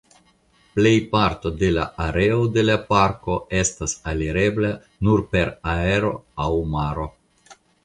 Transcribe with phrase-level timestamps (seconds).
[0.77, 4.73] Plejparto de la areo de la parko estas alirebla
[5.11, 6.13] nur per aero
[6.49, 7.09] aŭ maro.